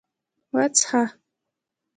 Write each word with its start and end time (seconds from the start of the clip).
_وڅښه! 0.53 1.03